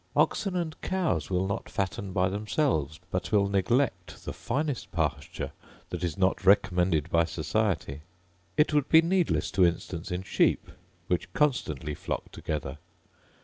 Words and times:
Oxen 0.15 0.55
and 0.55 0.81
cows 0.81 1.29
will 1.29 1.45
not 1.45 1.69
fatten 1.69 2.11
by 2.11 2.27
themselves; 2.27 2.99
but 3.11 3.31
will 3.31 3.47
neglect 3.47 4.25
the 4.25 4.33
finest 4.33 4.91
pasture 4.91 5.51
that 5.91 6.03
is 6.03 6.17
not 6.17 6.43
recommended 6.43 7.07
by 7.11 7.23
society. 7.23 8.01
It 8.57 8.73
would 8.73 8.89
be 8.89 9.03
needless 9.03 9.51
to 9.51 9.63
instance 9.63 10.09
in 10.11 10.23
sheep, 10.23 10.71
which 11.05 11.31
constantly 11.33 11.93
flock 11.93 12.31
together. 12.31 12.79